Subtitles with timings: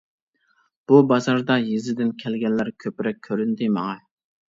[0.91, 3.99] بۇ بازاردا يېزىدىن كەلگەنلەر كۆپرەك كۆرۈندى ماڭا.